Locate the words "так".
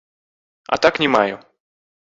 0.87-0.99